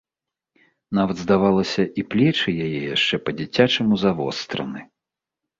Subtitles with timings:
[0.99, 4.79] Нават, здавалася, і плечы яе яшчэ па-дзіцячаму завостраны.